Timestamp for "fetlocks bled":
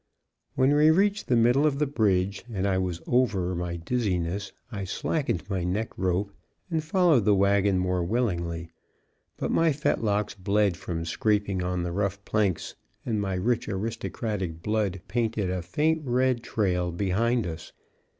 9.71-10.75